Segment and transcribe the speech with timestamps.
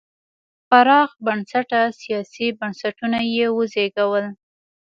[0.69, 4.25] پراخ بنسټه سیاسي بنسټونه یې وزېږول.